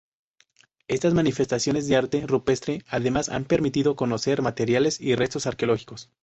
[0.87, 6.09] Estas manifestaciones de arte rupestre además han permitido conocer materiales y restos arqueológicos.